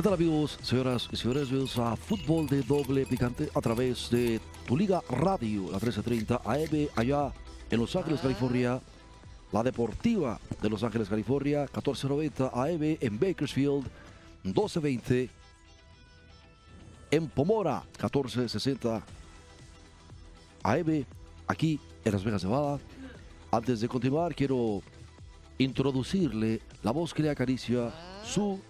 [0.00, 1.50] ¿Qué tal amigos, señoras y señores?
[1.50, 6.88] Bienvenidos a Fútbol de Doble Picante a través de Tu Liga Radio, la 1330 AM,
[6.96, 7.34] allá
[7.70, 8.80] en Los Ángeles, California.
[9.52, 13.84] La Deportiva de Los Ángeles, California, 1490 AM en Bakersfield,
[14.44, 15.28] 1220
[17.10, 19.02] en Pomora, 1460
[20.62, 21.04] AM,
[21.46, 22.78] aquí en Las Vegas, Nevada.
[23.52, 24.80] Antes de continuar, quiero
[25.58, 27.92] introducirle la voz que le acaricia
[28.24, 28.62] su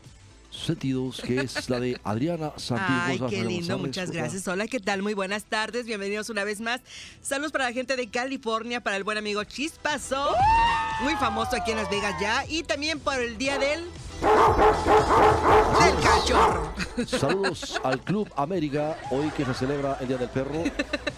[0.51, 3.27] sentidos, que es la de Adriana Santiago.
[3.29, 4.47] Ay, qué lindo, muchas gracias.
[4.49, 5.03] Hola, ¿qué tal?
[5.03, 6.81] Muy buenas tardes, bienvenidos una vez más.
[7.23, 10.35] Saludos para la gente de California, para el buen amigo Chispazo,
[11.03, 13.85] muy famoso aquí en Las Vegas ya, y también por el día del...
[15.81, 16.75] del cachorro.
[17.07, 20.65] Saludos al Club América, hoy que se celebra el Día del Perro.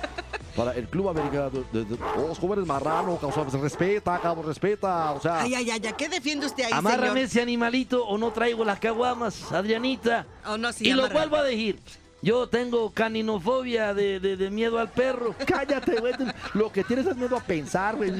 [0.56, 5.40] Para el Club América, de, de, los jóvenes marranos, pues, respeta, cabo, respeta, o sea...
[5.40, 7.24] Ay, ay, ay, ¿qué defiende usted ahí, Amárrame señor?
[7.24, 10.26] ese animalito o no traigo las caguamas, Adrianita.
[10.46, 11.80] Oh, no, sí, y lo vuelvo a decir.
[12.24, 15.34] Yo tengo caninofobia de, de- de miedo al perro.
[15.46, 16.14] Cállate, güey.
[16.54, 18.12] Lo que tienes es miedo a pensar, güey.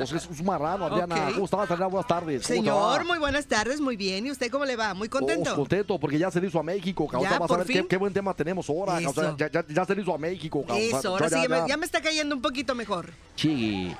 [0.00, 1.28] O sea, es un marrano, Adriana.
[1.34, 1.86] ¿Cómo estás, Adriana?
[1.86, 2.42] Buenas tardes.
[2.46, 4.26] ¿Cómo te Señor, muy buenas tardes, muy bien.
[4.26, 4.94] ¿Y usted cómo le va?
[4.94, 5.52] Muy contento.
[5.52, 7.30] Oh, contento porque ya se le hizo a México, causa.
[7.30, 7.88] Ya, Vas a ver qué, fin.
[7.88, 9.34] qué buen tema tenemos ahora, causa.
[9.36, 10.98] Ya, ya, ya se le hizo a México, causa.
[10.98, 11.66] Eso, ahora Ya, sí, ya, ya me, ya.
[11.66, 13.10] ya me está cayendo un poquito mejor.
[13.36, 13.94] Che,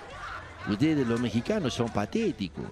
[0.66, 2.64] ustedes los mexicanos son patéticos.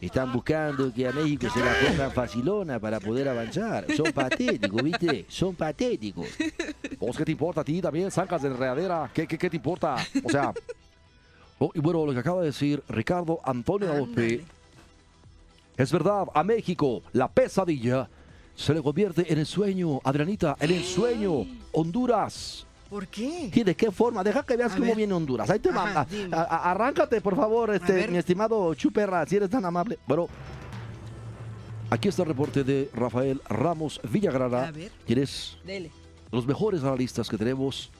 [0.00, 3.86] Están buscando que a México se la pongan facilona para poder avanzar.
[3.96, 5.24] Son patéticos, ¿viste?
[5.28, 6.26] Son patéticos.
[6.98, 8.10] ¿Vos qué te importa a ti también?
[8.10, 9.10] Sacas de enredadera.
[9.14, 9.96] ¿Qué, qué, qué te importa?
[10.22, 10.52] O sea.
[11.58, 14.44] oh, y bueno, lo que acaba de decir Ricardo Antonio Aupe Ándale.
[15.78, 16.24] es verdad.
[16.34, 18.08] A México, la pesadilla
[18.54, 20.00] se le convierte en el sueño.
[20.04, 21.46] Adrianita, en el sueño.
[21.72, 22.66] Honduras.
[22.94, 23.50] ¿Por qué?
[23.52, 24.22] ¿Y de qué forma?
[24.22, 24.96] Deja que veas A cómo ver.
[24.96, 25.50] viene Honduras.
[25.50, 26.06] Ahí te Ajá, manda.
[26.08, 26.36] dime.
[26.36, 29.98] A- a- Arráncate, por favor, este, mi estimado Chuperra, si eres tan amable.
[30.06, 30.28] Bueno,
[31.90, 34.92] aquí está el reporte de Rafael Ramos Villagrana, A ver.
[35.04, 35.90] quien es Dele.
[36.30, 37.90] los mejores analistas que tenemos.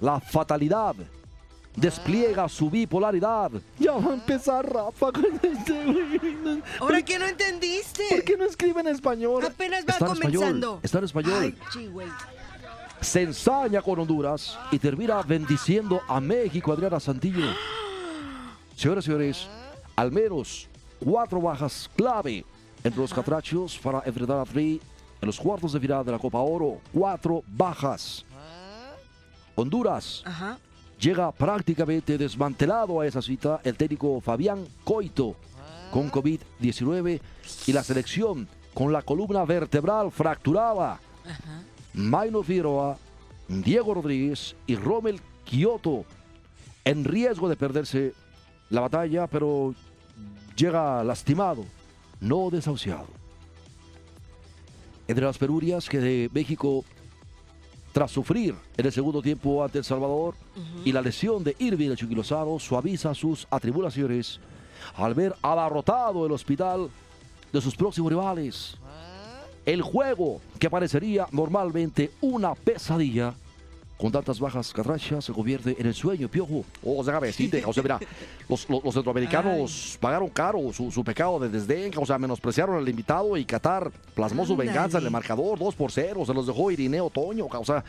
[0.00, 0.94] La fatalidad
[1.76, 3.50] despliega su bipolaridad.
[3.78, 5.08] Ya va a empezar Rafa
[5.42, 6.62] este.
[6.80, 8.02] ¿Ahora qué no entendiste?
[8.08, 9.44] ¿Por qué no escribe en español?
[9.44, 10.80] Apenas va Está en español, comenzando.
[10.82, 11.34] Está en español.
[11.38, 11.54] Ay.
[13.04, 17.46] Se ensaña con Honduras y termina bendiciendo a México, Adriana Santillo.
[18.74, 19.48] Señoras y señores,
[19.94, 22.44] al menos cuatro bajas clave
[22.82, 24.80] entre los catrachos para enfrentar a Tri
[25.20, 26.80] en los cuartos de final de la Copa Oro.
[26.92, 28.24] Cuatro bajas.
[29.54, 30.58] Honduras Ajá.
[30.98, 35.36] llega prácticamente desmantelado a esa cita el técnico Fabián Coito
[35.92, 37.20] con COVID-19
[37.66, 40.98] y la selección con la columna vertebral fracturada.
[41.94, 42.98] Maino Figueroa,
[43.48, 46.04] Diego Rodríguez y Rommel Kioto
[46.84, 48.12] en riesgo de perderse
[48.70, 49.74] la batalla, pero
[50.56, 51.64] llega lastimado,
[52.20, 53.06] no desahuciado.
[55.06, 56.84] Entre las perurias que de México,
[57.92, 60.34] tras sufrir en el segundo tiempo ante El Salvador
[60.84, 64.40] y la lesión de Irving el Chucky Lozano, suaviza sus atribulaciones
[64.96, 66.90] al ver abarrotado el hospital
[67.52, 68.76] de sus próximos rivales.
[69.66, 73.34] El juego que parecería normalmente una pesadilla,
[73.96, 76.64] con tantas bajas catrachas, se convierte en el sueño, piojo.
[76.84, 77.98] Oh, déjame decirte, o sea, mira,
[78.48, 82.88] los, los- los centroamericanos pagaron caro su, su pecado de desdén, o sea, menospreciaron al
[82.88, 86.70] invitado y Qatar plasmó su venganza en el marcador, 2 por 0, se los dejó
[86.70, 87.82] Irineo Otoño, o sea,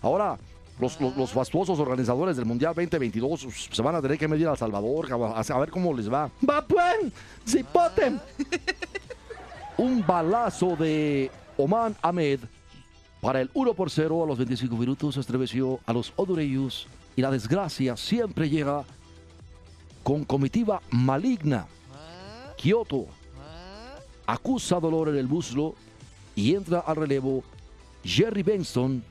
[0.00, 0.38] ahora...
[0.80, 4.52] Los, los, los fastuosos organizadores del Mundial 2022 se van a tener que medir a
[4.52, 6.30] El Salvador a, a ver cómo les va.
[6.48, 7.12] ¡Va pues!
[7.48, 8.20] ¡Zipoten!
[9.78, 12.40] Un balazo de Oman Ahmed
[13.20, 16.86] para el 1 por 0 a los 25 minutos estremeció a los hondureños
[17.16, 18.84] y la desgracia siempre llega
[20.02, 21.66] con comitiva maligna.
[22.56, 23.06] Kioto
[24.26, 25.74] acusa dolor en el muslo
[26.34, 27.42] y entra al relevo
[28.04, 29.02] Jerry Benston.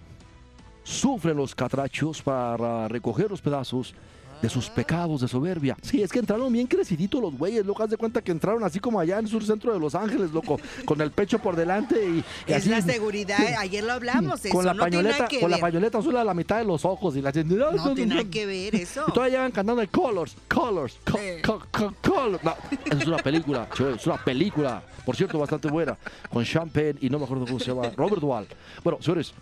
[0.84, 3.94] Sufren los catrachos para recoger los pedazos
[4.42, 5.76] de sus pecados de soberbia.
[5.82, 7.84] Sí, es que entraron bien creciditos los güeyes, loco.
[7.84, 10.32] Haz de cuenta que entraron así como allá en el sur centro de Los Ángeles,
[10.32, 12.18] loco, con el pecho por delante y.
[12.20, 15.28] y Es así, la seguridad, ayer lo hablamos, eso Con la no tiene nada pañoleta,
[15.28, 18.16] que con la pañoleta azul a la mitad de los ojos y la No tiene
[18.16, 19.06] nada que ver eso.
[19.08, 21.42] Y todavía llevan cantando de Colors, Colors, co- Sí.
[21.44, 22.44] co- co- Colors.
[22.44, 22.56] No,
[23.00, 25.98] es una película, che, es una película, por cierto, bastante buena,
[26.30, 28.48] con Sean Penn y no me acuerdo cómo se llama, Robert Duvall.
[28.84, 29.34] Bueno, señores,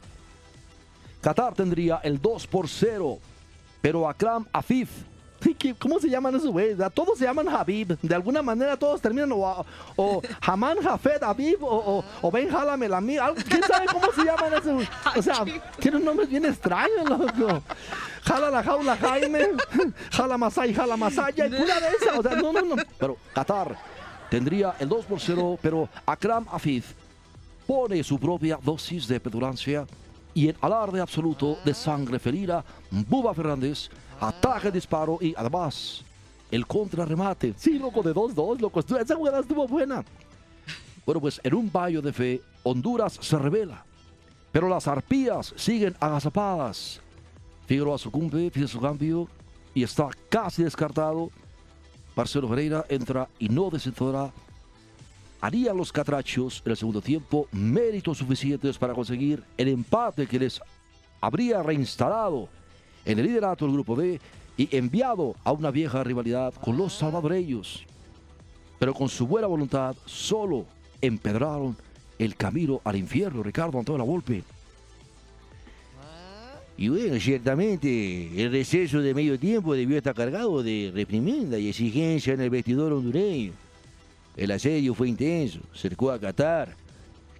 [1.21, 3.17] Qatar tendría el 2 por 0,
[3.85, 4.89] pero Akram Afif,
[5.39, 6.75] sí, ¿qué- ¿cómo se llaman esos güeyes?
[6.91, 9.63] Todos se llaman Habib, de alguna manera todos terminan o,
[9.95, 11.67] o Haman Jafet Habib o,
[11.99, 14.87] o, o Ben ¿quién sabe cómo se llaman esos?
[15.15, 15.45] O sea,
[15.79, 17.61] tienen nombres bien extraños, loco.
[18.23, 19.49] Jala la jaula Jaime,
[20.11, 22.75] jala Masai, jala Masaya, y pura de esa, o sea, no, no, no.
[22.97, 23.77] Pero Qatar
[24.31, 26.93] tendría el 2 por 0, pero Akram Afif
[27.67, 29.85] pone su propia dosis de petulancia
[30.35, 33.89] y en alarde absoluto de sangre ferida, Buba Fernández
[34.19, 36.03] ataca el disparo y además
[36.51, 37.55] el contrarremate.
[37.57, 38.81] Sí, loco, de 2-2, loco.
[38.81, 40.03] Esa jugada estuvo buena.
[41.05, 43.83] Bueno, pues en un baño de fe, Honduras se revela.
[44.51, 46.99] Pero las arpías siguen agazapadas.
[47.65, 49.27] Figueroa sucumbe, pide su cambio
[49.73, 51.31] y está casi descartado.
[52.15, 54.31] Marcelo Ferreira entra y no desentonará
[55.45, 60.59] harían los catrachos en el segundo tiempo méritos suficientes para conseguir el empate que les
[61.21, 62.49] habría reinstalado
[63.05, 64.19] en el liderato del grupo B
[64.57, 67.85] y enviado a una vieja rivalidad con los salvadoreños.
[68.79, 70.65] Pero con su buena voluntad solo
[70.99, 71.77] empedraron
[72.17, 74.43] el camino al infierno, Ricardo Antonio La Volpe.
[76.75, 82.33] Y bueno, ciertamente, el receso de medio tiempo debió estar cargado de reprimenda y exigencia
[82.33, 83.53] en el vestidor hondureño.
[84.35, 86.75] El asedio fue intenso, cercó a Qatar,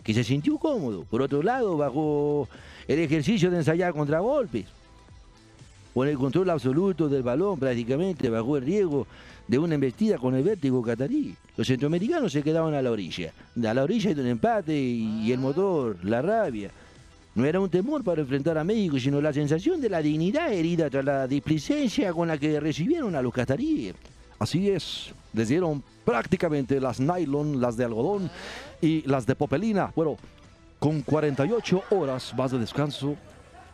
[0.03, 1.03] que se sintió cómodo.
[1.03, 2.47] Por otro lado, bajo
[2.87, 4.65] el ejercicio de ensayar contragolpes.
[5.93, 9.07] Con el control absoluto del balón, prácticamente bajo el riesgo
[9.47, 11.35] de una embestida con el vértigo catarí.
[11.57, 13.31] Los centroamericanos se quedaron a la orilla.
[13.65, 16.69] A la orilla de un empate y el motor, la rabia.
[17.33, 20.89] No era un temor para enfrentar a México, sino la sensación de la dignidad herida
[20.89, 23.95] tras la displicencia con la que recibieron a los cataríes.
[24.39, 28.29] Así es, les dieron prácticamente las nylon, las de algodón
[28.81, 29.91] y las de popelina.
[29.95, 30.17] Bueno,
[30.79, 33.15] con 48 horas más de descanso,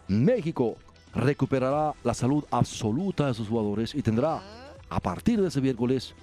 [0.07, 0.77] México
[1.13, 4.41] recuperará la salud absoluta de sus jugadores y tendrá,
[4.89, 6.13] a partir de ese miércoles,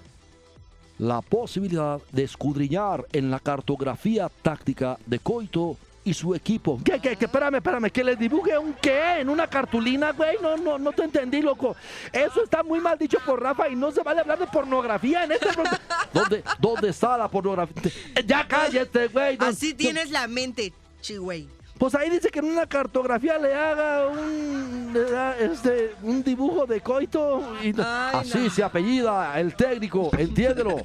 [0.99, 5.76] la posibilidad de escudriñar en la cartografía táctica de Coito
[6.08, 6.81] y su equipo.
[6.82, 7.26] ¿Qué, qué, qué?
[7.26, 10.37] Espérame, espérame, que les dibuje un qué en una cartulina, güey.
[10.40, 11.76] No, no, no te entendí, loco.
[12.10, 15.32] Eso está muy mal dicho por Rafa y no se vale hablar de pornografía en
[15.32, 15.49] este.
[16.14, 17.93] ¿Dónde, ¿Dónde está la pornografía?
[18.26, 19.37] Ya cállate, güey.
[19.37, 19.76] No, Así no.
[19.76, 20.72] tienes la mente,
[21.02, 21.46] chihuey.
[21.76, 24.96] Pues ahí dice que en una cartografía le haga un,
[25.38, 27.54] este, un dibujo de coito.
[27.62, 28.50] Y Ay, así no.
[28.50, 30.76] se apellida el técnico, entiéndelo.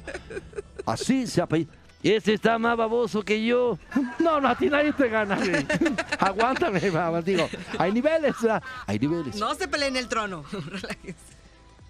[0.86, 1.72] Así se apellida.
[2.04, 3.78] Ese está más baboso que yo.
[4.18, 5.66] No, no, a ti nadie te gana, güey.
[6.20, 7.22] Aguántame, mamá.
[7.22, 7.48] Digo,
[7.78, 8.62] hay niveles, ¿verdad?
[8.86, 9.36] Hay niveles.
[9.36, 10.44] No se peleen el trono.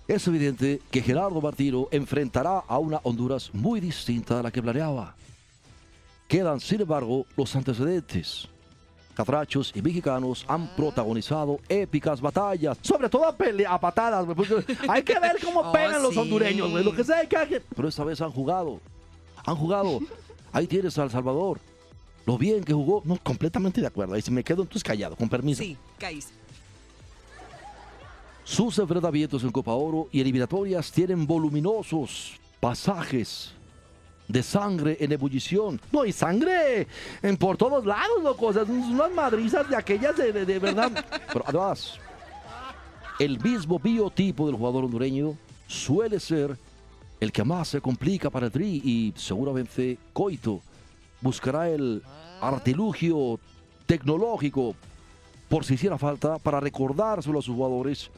[0.07, 5.15] Es evidente que Gerardo Martino enfrentará a una Honduras muy distinta a la que planeaba.
[6.29, 8.47] Quedan, sin embargo, los antecedentes.
[9.15, 14.27] Catrachos y mexicanos han protagonizado épicas batallas, sobre todo a, pelea, a patadas.
[14.89, 16.21] hay que ver cómo Oh, pegan los sí.
[16.21, 17.25] hondureños, güey, lo que sea.
[17.27, 17.63] que hagan.
[17.75, 18.81] Pero esta vez han jugado.
[19.47, 20.01] Han jugado.
[20.53, 21.59] Ahí tienes a El Salvador.
[22.27, 24.17] Lo bien que jugó, no, completamente de acuerdo.
[24.17, 25.63] Y si me quedo entonces callado, con permiso.
[25.63, 26.33] Sí, caíste.
[28.45, 33.53] Sus enfrentamientos en Copa Oro y eliminatorias tienen voluminosos pasajes
[34.29, 35.81] de sangre en ebullición.
[35.93, 36.87] No, y sangre
[37.23, 38.47] en por todos lados, loco.
[38.47, 40.93] O sea, unas madrizas de aquellas de, de- de verdad.
[41.33, 41.99] Pero además,
[43.19, 46.59] el mismo biotipo del jugador hondureño suele ser
[47.21, 50.61] el que más se complica para el Tri y seguramente Coito
[51.21, 52.03] buscará el
[52.41, 53.39] artilugio
[53.87, 54.75] tecnológico
[55.49, 58.11] por si hiciera falta para recordárselo a sus jugadores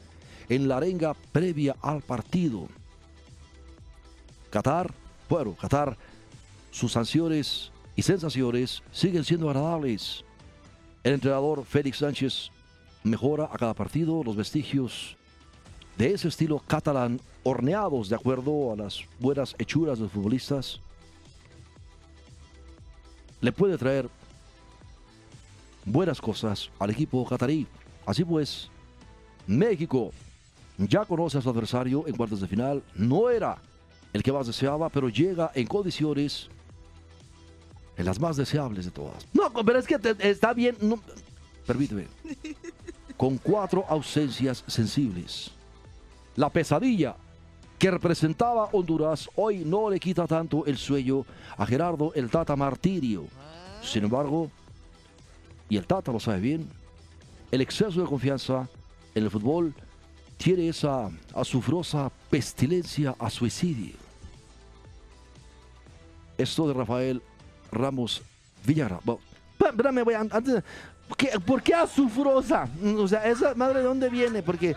[0.49, 2.67] en la arenga previa al partido.
[4.49, 4.93] Qatar,
[5.29, 5.97] bueno, Qatar,
[6.71, 10.23] sus sanciones y sensaciones siguen siendo agradables.
[11.03, 12.49] El entrenador Félix Sánchez
[13.03, 15.17] mejora a cada partido los vestigios
[15.97, 20.79] de ese estilo catalán, horneados de acuerdo a las buenas hechuras de los futbolistas.
[23.41, 24.09] Le puede traer
[25.85, 27.67] buenas cosas al equipo catarí.
[28.05, 28.69] Así pues,
[29.45, 30.11] México
[30.77, 32.83] ya conoce a su adversario en cuartos de final.
[32.95, 33.57] No era
[34.13, 36.49] el que más deseaba, pero llega en condiciones
[37.95, 39.25] en las más deseables de todas.
[39.33, 40.77] No, pero es que te- está bien.
[40.81, 41.01] no-
[41.65, 42.07] permíteme.
[43.17, 45.51] Con cuatro ausencias sensibles.
[46.37, 47.15] La pesadilla
[47.77, 51.25] que representaba Honduras hoy no le quita tanto el sueño
[51.57, 53.25] a Gerardo el Tata Martirio.
[53.83, 54.49] Sin embargo,
[55.67, 56.69] y el Tata lo sabe bien,
[57.51, 58.67] el exceso de confianza
[59.13, 59.73] en el fútbol
[60.37, 63.95] tiene esa azufrosa pestilencia a suicidio.
[66.37, 67.21] Esto de Rafael
[67.71, 68.21] Ramos
[68.65, 68.99] Villarra.
[69.03, 69.21] Bueno,
[69.59, 70.63] espérame, voy antes,
[71.15, 72.67] ¿qué- ¿Por qué azufrosa?
[72.97, 74.41] O sea, ¿esa madre de dónde viene?
[74.43, 74.75] Porque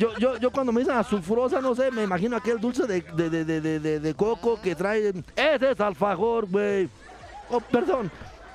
[0.00, 3.30] yo, yo, yo cuando me dicen azufrosa, no sé, me imagino aquel dulce de, de,
[3.44, 5.12] de, de, de- coco que trae.
[5.36, 6.88] Ese es alfajor, güey.
[7.50, 8.10] Oh, perdón.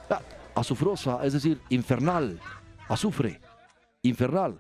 [0.10, 0.19] Ah,
[0.55, 2.39] Azufrosa, es decir, infernal.
[2.88, 3.39] Azufre.
[4.01, 4.60] Infernal.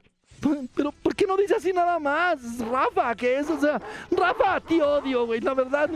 [0.73, 2.39] Pero, ¿por qué no dice así nada más?
[2.59, 3.49] Rafa, ¿qué es?
[3.49, 5.89] O sea, Rafa, te odio, güey, la verdad.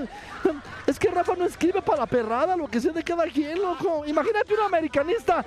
[0.85, 4.03] Es que Rafa no escribe para la perrada, lo que sea de cada quien, loco.
[4.05, 5.45] Imagínate un americanista.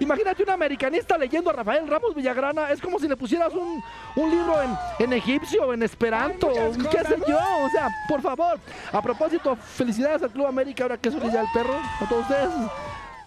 [0.00, 2.70] Imagínate un americanista leyendo a Rafael Ramos Villagrana.
[2.70, 3.82] Es como si le pusieras un,
[4.16, 6.48] un libro en, en egipcio o en esperanto.
[6.90, 7.38] ¿Qué sé yo?
[7.38, 8.58] O sea, por favor.
[8.92, 10.84] A propósito, felicidades al Club América.
[10.84, 11.74] Ahora que es ya el perro.
[12.00, 12.48] A todos ustedes.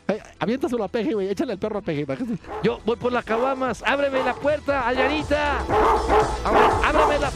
[0.08, 1.30] Ay, aviéntaselo a Peje, güey.
[1.30, 2.06] Échale el perro a Peje.
[2.62, 3.84] Yo voy por las caguamas.
[3.86, 5.60] Ábreme la puerta, Algarita.
[6.44, 7.32] Ábre, ábreme la.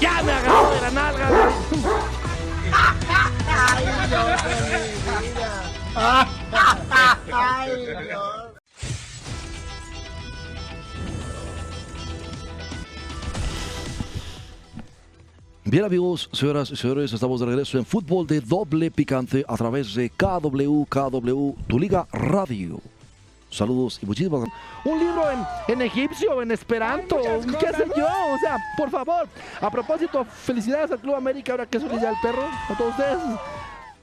[0.00, 1.50] Ya me agarró de la nalga, güey.
[15.64, 19.94] Bien amigos, señoras y señores, estamos de regreso en fútbol de doble picante a través
[19.94, 22.80] de KW, KW, tu liga radio.
[23.50, 24.60] Saludos y muchísimas gracias.
[24.84, 25.38] Un libro en,
[25.68, 27.18] en egipcio en esperanto,
[27.60, 29.28] qué sé yo, o sea, por favor.
[29.60, 31.90] A propósito, felicidades al Club América, ahora que es el
[32.20, 33.18] perro, a todos ustedes.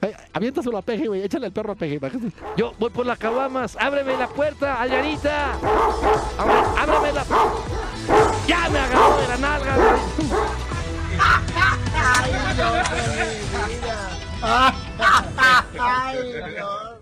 [0.00, 1.98] Ay, aviéntaselo a Peje, güey, échale el perro a Peje.
[2.56, 5.54] Yo voy por las caguamas, ábreme la puerta, Algarita.
[6.38, 7.24] Ábre, ábreme la.
[8.46, 9.88] Ya me agarró de la nalga, güey.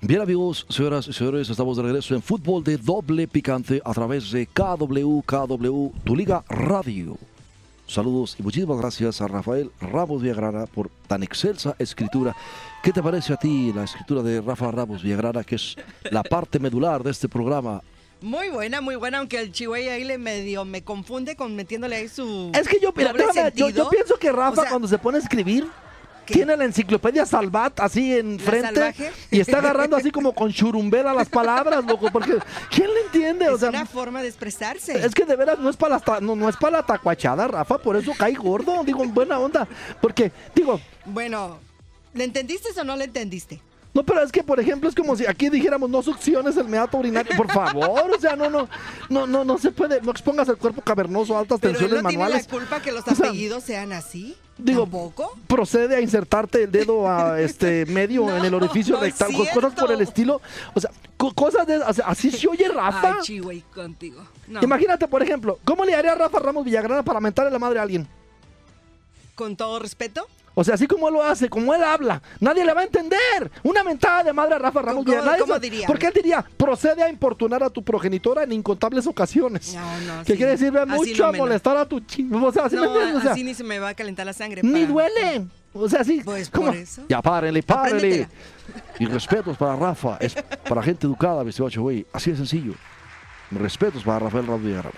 [0.00, 4.30] Bien amigos, señoras y señores, estamos de regreso en fútbol de doble picante a través
[4.30, 7.18] de KW, KW, tu liga radio.
[7.84, 12.36] Saludos y muchísimas gracias a Rafael Ramos Villagrana por tan excelsa escritura.
[12.80, 15.74] ¿Qué te parece a ti la escritura de Rafa Ramos Villagrana, que es
[16.12, 17.82] la parte medular de este programa?
[18.20, 22.08] Muy buena, muy buena, aunque el chihuahua ahí le medio me confunde con metiéndole ahí
[22.08, 22.52] su.
[22.54, 23.12] Es que yo, mira,
[23.52, 25.66] yo, yo pienso que Rafa O sea, cuando se pone a escribir
[26.28, 26.34] ¿Qué?
[26.34, 28.94] tiene la enciclopedia Salvat así enfrente
[29.30, 32.36] y está agarrando así como con churumbela las palabras, loco, porque
[32.70, 33.48] ¿quién le entiende?
[33.48, 35.04] O Es sea, una forma de expresarse.
[35.04, 37.78] es que de veras no es para la, no, no es para la tacuachada, Rafa,
[37.78, 39.66] por eso cae gordo, digo, en buena onda,
[40.02, 41.58] porque digo, Bueno,
[42.12, 43.60] ¿le entendiste o no le entendiste?
[43.94, 46.98] no, pero es que por ejemplo es como si aquí dijéramos no succiones el meato
[46.98, 48.68] urinario, por favor, o sea, no, no,
[49.08, 52.02] no, no, no se puede, no expongas el cuerpo cavernoso a altas Pero él tensiones
[52.04, 52.46] no tiene manuales.
[52.46, 54.36] la culpa que los O sea, apellidos sean así.
[54.58, 55.32] Digo, ¿Tampoco?
[55.46, 59.46] procede a insertarte el dedo a este medio No, en el orificio no rectal, co-
[59.54, 60.40] cosas por el estilo.
[60.74, 61.78] O sea, co- cosas de.
[61.78, 63.16] o sea, así se oye Rafa.
[63.28, 64.22] Ay, contigo.
[64.48, 67.82] No, Imagínate, por ejemplo, ¿cómo le haría Rafa Ramos Villagrana para mentarle la madre a
[67.82, 68.06] alguien?
[69.34, 70.26] con todo respeto.
[70.60, 73.48] O sea, así como él lo hace, como él habla, nadie le va a entender.
[73.62, 75.86] Una mentada de madre a Rafa Ramos ¿Cómo- nadie cómo diría?
[75.86, 79.72] Porque él diría, procede a importunar a tu progenitora en incontables ocasiones.
[79.72, 80.24] No, no.
[80.24, 82.44] que quiere decir, ve Así mucho no a molestar a tu chingo.
[82.44, 82.88] O sea, ¿sí me?
[82.88, 84.62] O sea, así ni se me va a calentar la sangre.
[84.64, 85.46] ni para- duele.
[85.74, 86.22] O sea, sí.
[86.24, 86.66] Pues, ¿cómo?
[86.66, 87.02] por eso.
[87.08, 88.24] Ya párenle, párenle.
[88.24, 88.98] Apréndetela.
[88.98, 90.16] Y respetos para Rafa.
[90.18, 90.34] Es
[90.68, 92.04] para gente educada, mi estimado güey.
[92.12, 92.72] Así de sencillo.
[93.52, 94.92] Respetos para Rafael Ramos.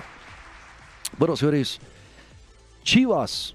[1.19, 1.79] Bueno, señores.
[2.83, 3.55] Chivas.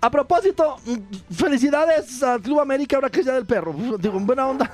[0.00, 3.74] A propósito, mm, felicidades al Club América ahora que es ya del perro.
[3.98, 4.70] Digo, en buena onda.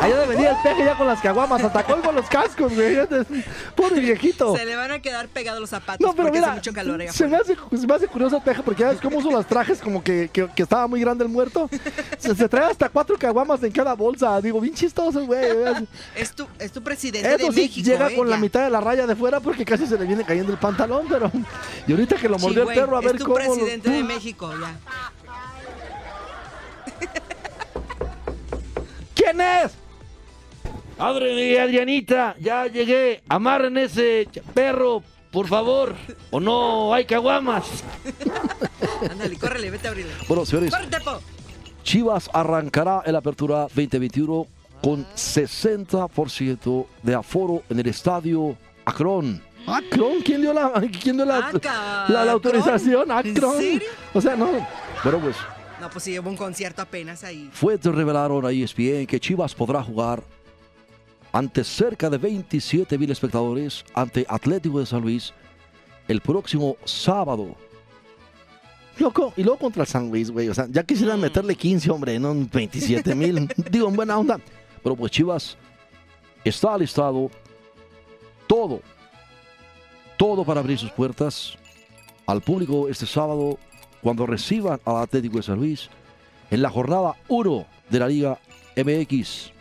[0.00, 1.62] Allá de venir el peje ya con las caguamas.
[1.62, 2.96] Atacó con los cascos, güey.
[3.74, 4.56] Pobre viejito.
[4.56, 7.00] Se le van a quedar pegados los zapatos No, pero porque mira, hace mucho calor
[7.00, 9.30] allá se, me hace, se me hace curioso el peje porque ya ves cómo uso
[9.30, 11.68] los trajes como que, que- que estaba muy grande el muerto.
[12.18, 14.40] Se, se trae hasta cuatro caguamas en cada bolsa.
[14.40, 15.40] Digo, bien chistoso, güey.
[16.14, 17.86] Es tu, es tu presidente Eso de sí, México.
[17.86, 18.16] llega ¿eh?
[18.16, 20.58] con la mitad de la raya de fuera porque casi se le viene cayendo el
[20.58, 21.30] pantalón, pero...
[21.86, 23.38] Y ahorita que lo mordió el perro, a ver es tu cómo...
[23.38, 24.74] lo- presidente de México, ya.
[29.18, 29.72] ¿Quién es?
[30.98, 33.22] Adrianita, ya llegué.
[33.28, 35.94] Amarren ese perro, por favor.
[36.30, 37.64] O no hay caguamas.
[39.10, 40.12] Ándale, córrele, vete a abrirle.
[40.26, 40.72] Bueno, señores.
[41.84, 44.46] Chivas arrancará en la apertura 2021
[44.82, 49.42] con 60% de aforo en el estadio Akron.
[49.66, 50.72] Akron, ¿quién dio la,
[51.02, 53.10] quién dio la, ca- la- la autorización?
[53.10, 53.58] ¿En Akron.
[53.58, 53.88] serio?
[54.14, 54.48] O sea, no.
[55.04, 55.36] Bueno, pues
[55.80, 57.48] No, pues sí, hubo un concierto apenas ahí.
[57.52, 60.22] Fuentes revelaron a ESPN que Chivas podrá jugar
[61.32, 65.32] ante cerca de 27 mil espectadores ante Atlético de San Luis
[66.08, 67.54] el próximo sábado.
[68.98, 70.48] Loco, y luego contra el San Luis, güey.
[70.48, 73.48] O sea, ya quisieran meterle 15, hombre, no 27 mil.
[73.70, 74.40] Digo, en buena onda.
[74.82, 75.56] Pero pues Chivas
[76.44, 77.30] está alistado
[78.48, 78.80] todo,
[80.16, 81.56] todo para abrir sus puertas
[82.26, 83.58] al público este sábado
[84.02, 85.88] cuando reciban al Atlético de San Luis
[86.50, 88.38] en la jornada 1 de la Liga
[88.76, 89.52] MX.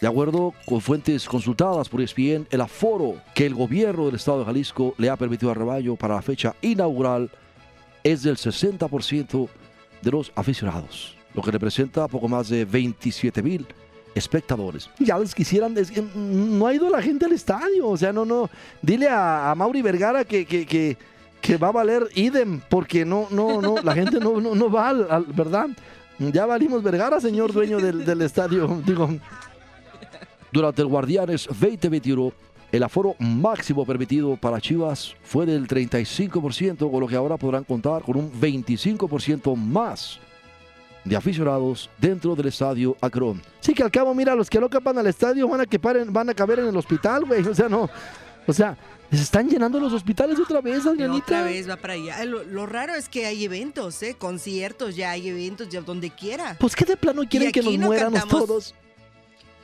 [0.00, 4.44] De acuerdo con fuentes consultadas por ESPN, el aforo que el gobierno del estado de
[4.44, 7.30] Jalisco le ha permitido a Rebaño para la fecha inaugural
[8.04, 9.48] es del 60%
[10.02, 13.66] de los aficionados, lo que representa poco más de 27 mil
[14.14, 14.88] espectadores.
[14.98, 18.48] Ya les quisieran, es no ha ido la gente al estadio, o sea, no, no.
[18.80, 20.96] Dile a, a Mauri Vergara que, que, que,
[21.40, 24.88] que va a valer idem, porque no, no, no, la gente no, no, no va
[24.90, 25.68] al, al- ¿verdad?
[26.18, 29.08] Ya valimos Vergara, señor dueño del, del estadio, digo.
[30.50, 32.32] Durante el Guardianes 2021,
[32.72, 38.02] el aforo máximo permitido para Chivas fue del 35%, con lo que ahora podrán contar
[38.02, 40.18] con un 25% más
[41.04, 43.40] de aficionados dentro del estadio Akron.
[43.60, 46.12] Sí, que al cabo, mira, los que no capan al estadio van a, quepar en-
[46.12, 47.46] van a caber en el hospital, güey.
[47.46, 47.88] O sea, no.
[48.46, 48.76] O sea,
[49.16, 51.24] se están llenando los hospitales otra vez, Y Adrianita.
[51.24, 52.24] otra vez va para allá.
[52.24, 54.14] Lo, lo raro es que hay eventos, ¿eh?
[54.18, 56.56] Conciertos, ya hay eventos, ya donde quiera.
[56.60, 58.74] Pues que de plano quieren que nos no muéramos todos.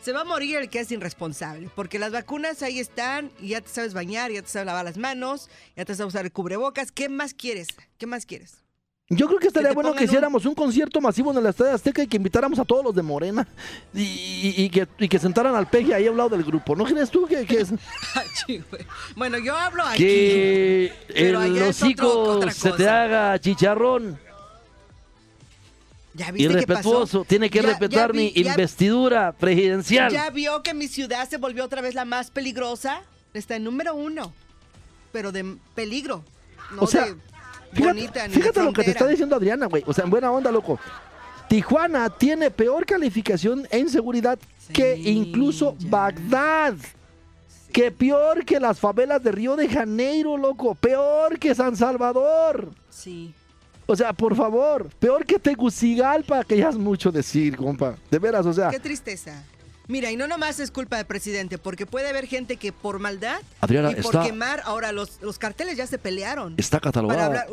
[0.02, 3.60] Se va a morir el que es irresponsable, porque las vacunas ahí están, y ya
[3.62, 6.92] te sabes bañar, ya te sabes lavar las manos, ya te sabes usar el cubrebocas.
[6.92, 7.68] ¿Qué más quieres?
[7.96, 8.63] ¿Qué más quieres?
[9.10, 12.02] Yo creo que estaría bueno que un- hiciéramos un concierto masivo en el Estadio Azteca
[12.02, 13.46] y que invitáramos a todos los de Morena
[13.92, 16.74] y, y- y que, y que sentaran al peje ahí a un lado del grupo.
[16.74, 17.72] ¿No crees tú que, que, es-
[19.16, 19.98] bueno, yo hablo aquí.
[19.98, 24.18] que Pero el hocico se te haga chicharrón?
[26.14, 26.50] ¿Ya viste?
[26.52, 30.10] Irrespetuoso, tiene que Ya- respetar ya mi ya- investidura presidencial.
[30.12, 33.02] ¿Ya vio que mi ciudad se volvió otra vez la más peligrosa?
[33.34, 34.32] Está en número uno,
[35.12, 36.24] pero de peligro,
[36.70, 37.16] no o sea, de
[37.74, 39.82] fíjate, bonita ni de fíjate lo que te está diciendo Adriana, güey.
[39.86, 40.78] O sea, en buena onda, loco.
[41.48, 44.38] Tijuana tiene peor calificación en seguridad
[44.72, 45.88] que incluso ya.
[45.90, 46.74] Bagdad.
[47.72, 50.74] Que peor que las favelas de Río de Janeiro, loco.
[50.74, 52.70] Peor que San Salvador.
[52.88, 53.34] Sí.
[53.86, 54.88] O sea, por favor.
[54.98, 57.96] Peor que Tegucigalpa, que ya es mucho decir, compa.
[58.10, 58.70] De veras, o sea.
[58.70, 59.44] Qué tristeza.
[59.86, 63.40] Mira, y no nomás es culpa del presidente, porque puede haber gente que por maldad
[63.60, 66.54] Adriana, y por está- quemar, ahora los, los carteles ya se pelearon.
[66.56, 67.46] Está para catalogada hablar,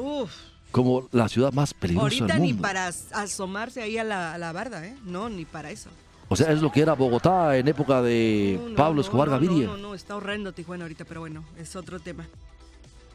[0.72, 2.62] como la ciudad más peligrosa ahorita del ni mundo.
[2.62, 4.96] para as- asomarse ahí a la, a la barda, ¿eh?
[5.04, 5.89] No, ni para eso.
[6.30, 9.34] O sea, es lo que era Bogotá en época de No, no, Pablo Escobar no,
[9.34, 9.67] Gaviria.
[9.67, 12.26] No, no, no, está horrendo Tijuana ahorita, pero bueno, es otro tema.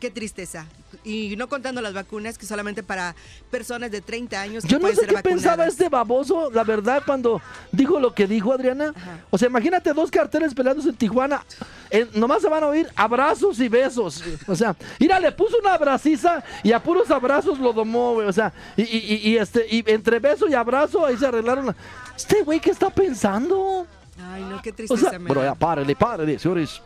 [0.01, 0.67] Qué tristeza.
[1.05, 3.15] Y no contando las vacunas, que solamente para
[3.51, 7.41] personas de 30 años Yo no sé qué pensaba este baboso, la verdad, cuando
[7.73, 8.93] dijo lo que dijo Adriana.
[8.95, 9.21] Ajá.
[9.31, 11.45] O sea, imagínate dos carteles peleándose en Tijuana.
[11.91, 14.23] En- nomás se van a oír abrazos y besos.
[14.47, 18.29] O sea, mira, le puso una abraciza y a puros abrazos lo domó, güey.
[18.29, 21.67] O sea, y, y- y- y este, y entre beso y abrazo ahí se arreglaron.
[21.67, 21.77] la-
[22.15, 23.87] Este güey, ¿qué está pensando?
[24.31, 25.49] Ay, no, qué O tristeza sea, me pero da.
[25.49, 26.81] ya, párele, señores.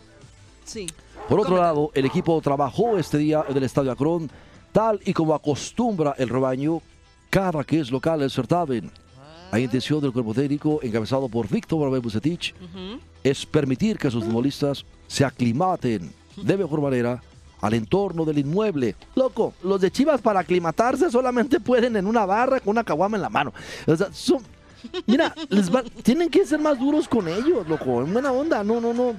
[0.65, 0.87] Sí.
[1.31, 4.29] Por otro lado, el equipo trabajó este día en el Estadio Akron,
[4.73, 6.83] tal y como acostumbra el rebaño
[7.31, 8.91] cada que es local el certamen.
[9.53, 12.55] La intención del cuerpo técnico, encabezado por Víctor Manuel Bucetich,
[13.23, 17.23] es permitir que sus futbolistas se aclimaten de mejor manera
[17.61, 18.97] al entorno del inmueble.
[19.15, 23.23] Loco, los de Chivas para aclimatarse solamente pueden en una barra con una caguama en
[23.23, 23.53] la mano.
[23.87, 24.43] O sea, son-
[25.07, 28.65] mira, les va- tienen que ser más duros con ellos, loco, en buena onda.
[28.65, 29.15] No, no, no.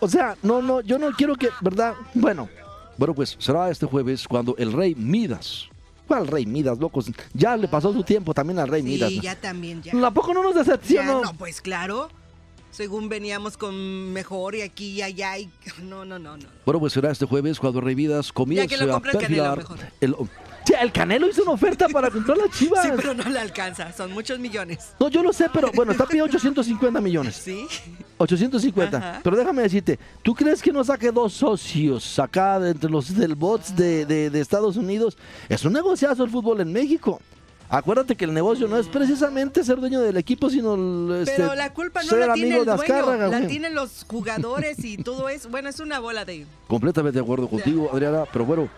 [0.00, 1.94] O sea, no, no, yo no quiero que, ¿verdad?
[2.14, 2.48] Bueno,
[2.96, 5.68] bueno, pues será este jueves cuando el rey Midas,
[6.06, 7.10] ¿cuál rey Midas, locos?
[7.32, 9.10] Ya le pasó su tiempo también al rey Midas.
[9.10, 10.06] Sí, ya también, ya.
[10.06, 11.22] ¿A poco no nos decepcionó?
[11.22, 12.10] no, pues claro.
[12.70, 15.50] Según veníamos con mejor y aquí y allá y...
[15.82, 16.46] No, no, no, no.
[16.64, 19.78] Bueno, pues será este jueves cuando Rey Midas comience lo a Canelo perfilar mejor.
[20.00, 20.14] el...
[20.70, 22.82] Sí, el Canelo hizo una oferta para comprar las chivas.
[22.84, 23.92] Sí, pero no le alcanza.
[23.92, 24.92] Son muchos millones.
[25.00, 27.34] No, yo lo sé, pero bueno, está pidiendo 850 millones.
[27.36, 27.66] ¿Sí?
[28.18, 28.96] 850.
[28.96, 29.20] Ajá.
[29.22, 33.74] Pero déjame decirte, ¿tú crees que no saque dos socios acá entre los del bots
[33.74, 35.16] de, de- de Estados Unidos?
[35.48, 37.20] Es un negociazo el fútbol en México.
[37.72, 41.54] Acuérdate que el negocio no es precisamente ser dueño del equipo, sino el, este, Pero
[41.54, 43.46] la culpa no ser la tiene el dueño, Azcárraga, la güey.
[43.48, 45.48] tienen los jugadores y todo eso.
[45.50, 46.46] Bueno, es una bola de...
[46.66, 48.68] Completamente de acuerdo contigo, Adriana, pero bueno.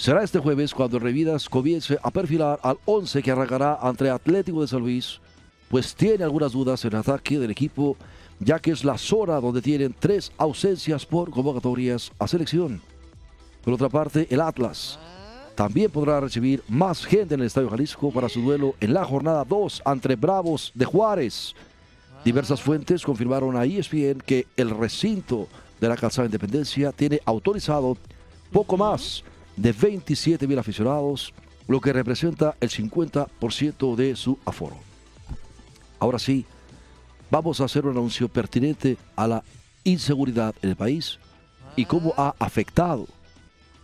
[0.00, 4.66] Será este jueves cuando Revidas comience a perfilar al 11 que arrancará ante Atlético de
[4.66, 5.20] San Luis,
[5.68, 7.98] pues tiene algunas dudas en el ataque del equipo,
[8.38, 12.80] ya que es la zona donde tienen tres ausencias por convocatorias a selección.
[13.62, 14.98] Por otra parte, el Atlas
[15.54, 19.44] también podrá recibir más gente en el Estadio Jalisco para su duelo en la jornada
[19.44, 21.54] 2 entre Bravos de Juárez.
[22.24, 25.46] Diversas fuentes confirmaron a ESPN que el recinto
[25.78, 27.98] de la Calzada Independencia tiene autorizado
[28.50, 29.24] poco más
[29.60, 31.34] de 27 mil aficionados,
[31.68, 34.76] lo que representa el 50% de su aforo.
[35.98, 36.46] Ahora sí,
[37.30, 39.44] vamos a hacer un anuncio pertinente a la
[39.84, 41.18] inseguridad en el país
[41.76, 43.06] y cómo ha afectado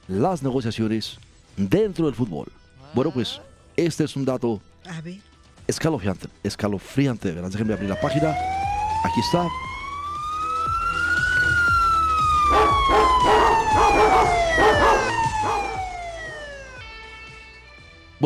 [0.08, 1.18] las negociaciones
[1.58, 2.50] dentro del fútbol.
[2.94, 3.42] Bueno, pues
[3.76, 4.62] este es un dato
[5.66, 7.34] escalofriante, escalofriante.
[7.34, 8.30] Déjenme abrir la página.
[9.04, 9.46] Aquí está.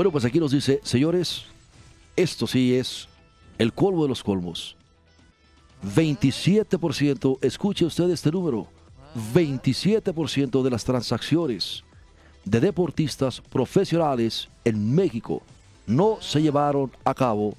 [0.01, 1.43] Bueno, pues aquí nos dice, señores,
[2.17, 3.07] esto sí es
[3.59, 4.75] el colmo de los colmos.
[5.95, 8.67] 27%, escuche usted este número,
[9.35, 11.85] 27% de las transacciones
[12.47, 15.43] de deportistas profesionales en México
[15.87, 17.55] no se llevaron a cabo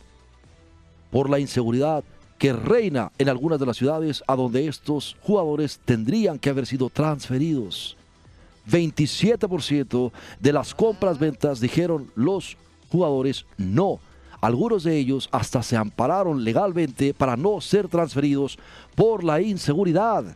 [1.12, 2.04] por la inseguridad
[2.40, 6.90] que reina en algunas de las ciudades a donde estos jugadores tendrían que haber sido
[6.90, 7.98] transferidos.
[8.70, 12.58] 27% de las compras-ventas dijeron los
[12.90, 14.00] jugadores no.
[14.42, 18.58] Algunos de ellos hasta se ampararon legalmente para no ser transferidos
[18.96, 20.36] por la inseguridad.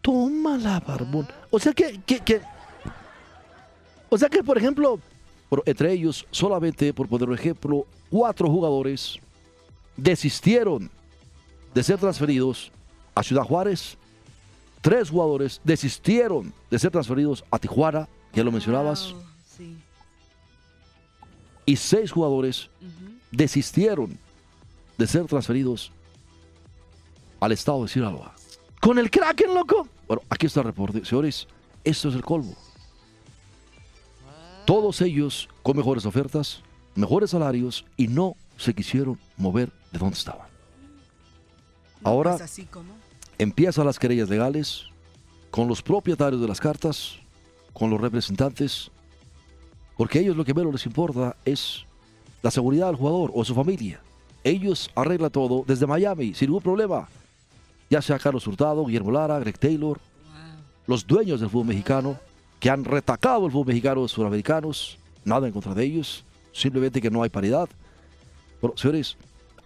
[0.00, 1.26] Tómala, barbón.
[1.50, 2.40] O sea que, que,
[4.08, 5.00] o sea que, por ejemplo,
[5.66, 9.18] entre ellos, solamente por poner un ejemplo, cuatro jugadores
[9.96, 10.90] desistieron
[11.74, 12.70] de ser transferidos
[13.14, 13.98] a Ciudad Juárez.
[14.88, 19.12] Tres jugadores desistieron de ser transferidos a Tijuana, ya lo mencionabas.
[19.12, 19.76] Wow, sí.
[21.66, 22.70] Y seis jugadores
[23.30, 24.18] desistieron
[24.96, 25.92] de ser transferidos
[27.38, 28.34] al estado de Sinaloa.
[28.80, 29.86] Con el Kraken, loco.
[30.06, 31.04] Bueno, aquí está el reporte.
[31.04, 31.46] Señores,
[31.84, 32.56] esto es el colmo.
[34.64, 36.62] Todos ellos con mejores ofertas,
[36.94, 40.48] mejores salarios y no se quisieron mover de donde estaban.
[42.00, 43.07] No, Ahora pues así como.
[43.38, 44.84] Empiezan las querellas legales
[45.50, 47.18] con los propietarios de las cartas,
[47.72, 48.90] con los representantes,
[49.96, 51.84] porque a ellos lo que menos les importa es
[52.42, 54.00] la seguridad del jugador o su familia.
[54.44, 57.08] Ellos arreglan todo desde Miami sin ningún problema.
[57.90, 59.98] Ya sea Carlos Hurtado, Guillermo Lara, Greg Taylor,
[60.86, 62.16] los dueños del fútbol mexicano,
[62.60, 67.10] que han retacado el fútbol mexicano de sudamericanos, nada en contra de ellos, simplemente que
[67.10, 67.68] no hay paridad.
[68.60, 69.16] Pero, señores,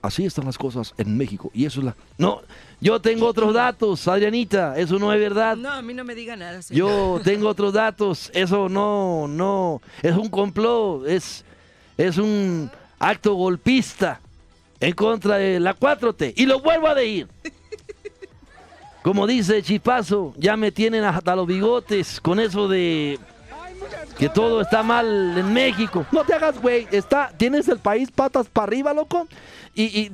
[0.03, 1.97] así están las cosas en México y eso es la...
[2.19, 2.43] No,
[2.81, 5.57] yo tengo otros datos, Adrianita, eso no es verdad.
[5.57, 6.61] No, a mí no me diga nada.
[6.61, 6.79] señor.
[6.79, 11.45] Yo tengo otros datos, eso no, no, es un complot, es,
[11.97, 14.21] es un acto golpista
[14.81, 16.35] en contra de la 4T.
[16.37, 17.29] Y lo vuelvo a decir.
[19.03, 23.19] Como dice Chipazo, ya me tienen hasta los bigotes con eso de
[24.17, 26.07] que todo está mal en México.
[26.13, 29.27] No te hagas, güey, está, tienes el país patas para arriba, loco,
[29.75, 30.13] y, y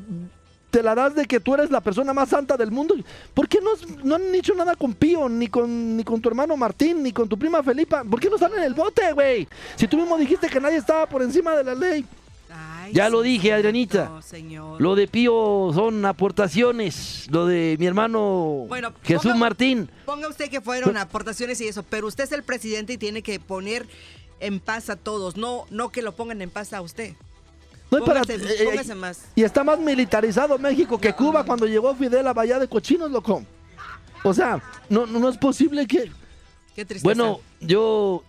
[0.70, 2.94] te la das de que tú eres la persona más santa del mundo.
[3.34, 3.70] ¿Por qué no,
[4.04, 7.28] no han hecho nada con Pío, ni con, ni con tu hermano Martín, ni con
[7.28, 8.04] tu prima Felipa?
[8.04, 9.48] ¿Por qué no están en el bote, güey?
[9.76, 12.04] Si tú mismo dijiste que nadie estaba por encima de la ley.
[12.50, 14.06] Ay, Ya lo dije, Adrianita.
[14.08, 14.80] No, señor.
[14.80, 19.90] Lo de Pío son aportaciones, lo de mi hermano Bueno, Jesús ponga- Martín.
[20.06, 23.38] Ponga usted que fueron aportaciones y eso, pero usted es el presidente y tiene que
[23.40, 23.86] poner
[24.40, 27.14] en paz a todos, no, no que lo pongan en paz a usted.
[27.90, 29.24] No, para- Póngase- eh, póngase eh, más.
[29.34, 33.42] Y está más militarizado México que Cuba cuando llegó Fidel a Bahía de Cochinos, loco.
[34.24, 36.10] O sea, no, no, es posible que...
[36.74, 37.02] Qué tristeza.
[37.02, 38.22] Bueno, yo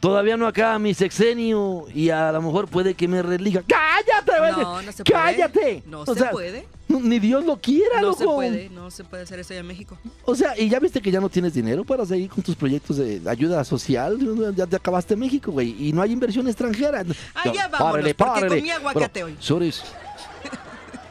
[0.00, 3.62] todavía no acaba mi sexenio y a lo mejor puede que me religa.
[3.66, 4.52] ¡Cállate, güey!
[4.64, 5.20] No, no se puede.
[5.20, 5.82] ¡Cállate!
[5.86, 6.66] No O se sea, puede.
[6.92, 8.18] No- Ni Dios lo quiera, no loco.
[8.18, 9.98] se puede, no se puede hacer eso allá en México.
[10.24, 12.96] O sea, y ya viste que ya no tienes dinero para seguir con tus proyectos
[12.98, 14.18] de ayuda social.
[14.56, 15.88] Ya te acabaste México, güey.
[15.88, 17.04] Y no hay inversión extranjera.
[17.34, 19.36] Ah, No, ya vámonos, porque comí aguacate hoy.
[19.40, 19.82] Señores,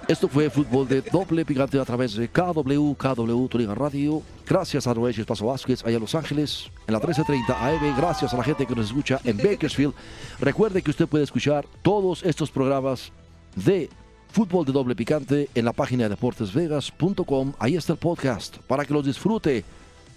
[0.07, 4.21] esto fue fútbol de doble picante a través de KW, KW Turinga Radio.
[4.45, 7.95] Gracias a Noé Paso Vázquez, allá en Los Ángeles, en la 1330 AM.
[7.95, 9.93] Gracias a la gente que nos escucha en Bakersfield.
[10.39, 13.11] Recuerde que usted puede escuchar todos estos programas
[13.55, 13.89] de
[14.31, 17.53] fútbol de doble picante en la página de deportesvegas.com.
[17.59, 19.63] Ahí está el podcast para que los disfrute.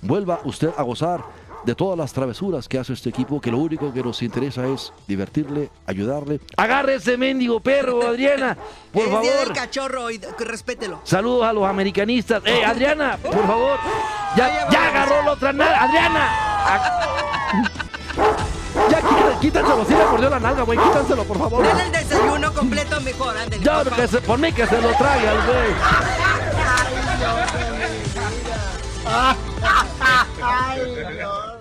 [0.03, 1.25] Vuelva usted a gozar
[1.65, 4.93] de todas las travesuras que hace este equipo, que lo único que nos interesa es
[5.09, 6.39] divertirle, ayudarle.
[6.59, 8.57] Agarre ese mendigo perro, Adriana,
[8.93, 9.53] por es Día del favor.
[9.55, 11.01] cachorro y respételo.
[11.05, 12.43] Saludos a los americanistas.
[12.45, 13.79] Eh, Adriana, por favor.
[14.37, 15.85] Ya, agarró la otra nalga.
[15.85, 17.81] Adriana.
[18.91, 20.79] Ya quítanselo, quítanselo, sí le mordió la nalga, güey.
[20.79, 21.65] Quítanselo, por favor.
[21.67, 23.63] Dale el desayuno completo mejor, ándale.
[23.63, 24.09] Ya, por que favor.
[24.09, 25.75] se, por mí que se lo trague al güey.
[25.83, 28.59] Ay, no, qué mentira.
[30.43, 31.54] Ay, no.